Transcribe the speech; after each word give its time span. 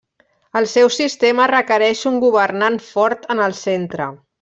El 0.61 0.67
seu 0.71 0.89
sistema 0.95 1.47
requereix 1.53 2.03
un 2.13 2.19
governant 2.27 2.83
fort 2.91 3.33
en 3.37 3.49
el 3.51 3.59
centre. 3.67 4.15